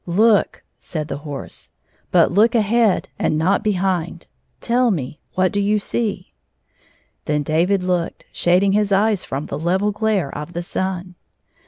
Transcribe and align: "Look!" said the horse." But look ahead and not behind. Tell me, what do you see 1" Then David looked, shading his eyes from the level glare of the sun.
"Look!" 0.23 0.63
said 0.79 1.09
the 1.09 1.17
horse." 1.19 1.69
But 2.11 2.31
look 2.31 2.55
ahead 2.55 3.07
and 3.19 3.37
not 3.37 3.63
behind. 3.63 4.25
Tell 4.59 4.89
me, 4.89 5.19
what 5.35 5.51
do 5.51 5.59
you 5.61 5.77
see 5.77 6.33
1" 7.25 7.25
Then 7.25 7.43
David 7.43 7.83
looked, 7.83 8.25
shading 8.31 8.71
his 8.71 8.91
eyes 8.91 9.23
from 9.23 9.45
the 9.45 9.59
level 9.59 9.91
glare 9.91 10.35
of 10.35 10.53
the 10.53 10.63
sun. 10.63 11.13